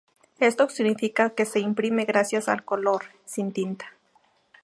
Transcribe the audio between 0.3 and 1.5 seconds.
Esto significa que